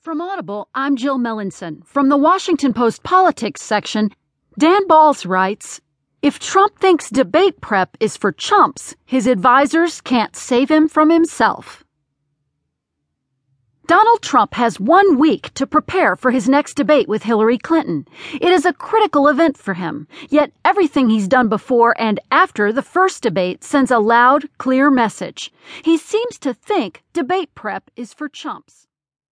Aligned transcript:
From 0.00 0.20
Audible, 0.20 0.68
I'm 0.76 0.94
Jill 0.94 1.18
Melancon. 1.18 1.84
From 1.84 2.08
the 2.08 2.16
Washington 2.16 2.72
Post 2.72 3.02
Politics 3.02 3.60
section, 3.60 4.12
Dan 4.56 4.86
Balz 4.86 5.28
writes 5.28 5.80
If 6.22 6.38
Trump 6.38 6.78
thinks 6.78 7.10
debate 7.10 7.60
prep 7.60 7.96
is 7.98 8.16
for 8.16 8.30
chumps, 8.30 8.94
his 9.04 9.26
advisers 9.26 10.00
can't 10.00 10.36
save 10.36 10.70
him 10.70 10.88
from 10.88 11.10
himself. 11.10 11.84
Donald 13.88 14.22
Trump 14.22 14.54
has 14.54 14.78
one 14.78 15.18
week 15.18 15.52
to 15.54 15.66
prepare 15.66 16.14
for 16.14 16.30
his 16.30 16.48
next 16.48 16.74
debate 16.74 17.08
with 17.08 17.24
Hillary 17.24 17.58
Clinton. 17.58 18.06
It 18.34 18.52
is 18.52 18.64
a 18.64 18.72
critical 18.72 19.26
event 19.26 19.58
for 19.58 19.74
him, 19.74 20.06
yet 20.30 20.52
everything 20.64 21.10
he's 21.10 21.26
done 21.26 21.48
before 21.48 22.00
and 22.00 22.20
after 22.30 22.72
the 22.72 22.82
first 22.82 23.20
debate 23.20 23.64
sends 23.64 23.90
a 23.90 23.98
loud, 23.98 24.48
clear 24.58 24.92
message. 24.92 25.52
He 25.82 25.98
seems 25.98 26.38
to 26.38 26.54
think 26.54 27.02
debate 27.12 27.52
prep 27.56 27.90
is 27.96 28.14
for 28.14 28.28
chumps. 28.28 28.87